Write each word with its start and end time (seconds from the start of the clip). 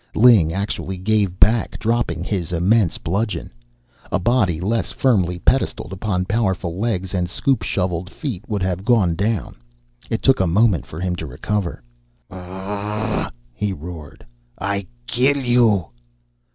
Ling 0.15 0.51
actually 0.51 0.97
gave 0.97 1.39
back, 1.39 1.77
dropping 1.77 2.23
his 2.23 2.51
immense 2.51 2.97
bludgeon. 2.97 3.53
A 4.11 4.17
body 4.17 4.59
less 4.59 4.91
firmly 4.91 5.37
pedestalled 5.37 5.93
upon 5.93 6.25
powerful 6.25 6.75
legs 6.79 7.13
and 7.13 7.29
scoop 7.29 7.61
shovel 7.61 8.05
feet 8.05 8.43
would 8.49 8.63
have 8.63 8.83
gone 8.83 9.13
down. 9.13 9.57
It 10.09 10.23
took 10.23 10.39
a 10.39 10.47
moment 10.47 10.87
for 10.87 10.99
him 10.99 11.15
to 11.17 11.27
recover. 11.27 11.83
"Aaaah!" 12.31 13.29
he 13.53 13.73
roared. 13.73 14.25
"I 14.59 14.87
kill 15.05 15.37
you!" 15.37 15.85